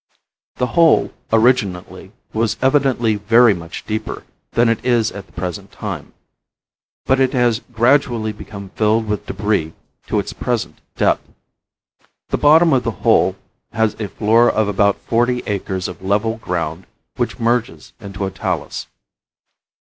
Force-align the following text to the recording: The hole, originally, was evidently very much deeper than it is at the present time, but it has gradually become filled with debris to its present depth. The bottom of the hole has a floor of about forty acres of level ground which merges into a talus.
The 0.55 0.65
hole, 0.73 1.11
originally, 1.31 2.11
was 2.33 2.57
evidently 2.59 3.17
very 3.17 3.53
much 3.53 3.85
deeper 3.85 4.23
than 4.53 4.67
it 4.67 4.83
is 4.83 5.11
at 5.11 5.27
the 5.27 5.31
present 5.31 5.71
time, 5.71 6.13
but 7.05 7.19
it 7.19 7.33
has 7.33 7.61
gradually 7.71 8.31
become 8.31 8.69
filled 8.69 9.07
with 9.07 9.27
debris 9.27 9.73
to 10.07 10.17
its 10.17 10.33
present 10.33 10.81
depth. 10.95 11.29
The 12.29 12.39
bottom 12.39 12.73
of 12.73 12.81
the 12.83 13.05
hole 13.05 13.35
has 13.73 13.93
a 13.99 14.07
floor 14.09 14.49
of 14.49 14.67
about 14.67 14.95
forty 14.97 15.43
acres 15.45 15.87
of 15.87 16.01
level 16.01 16.37
ground 16.37 16.87
which 17.17 17.37
merges 17.37 17.93
into 17.99 18.25
a 18.25 18.31
talus. 18.31 18.87